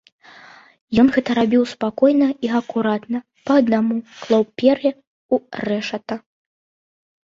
Ён 1.03 1.11
гэта 1.17 1.35
рабіў 1.39 1.63
спакойна 1.73 2.29
і 2.47 2.51
акуратна, 2.61 3.23
па 3.51 3.61
аднаму, 3.65 3.95
клаў 4.25 4.43
пер'е 4.59 4.91
ў 5.33 5.75
рэшата. 5.75 6.15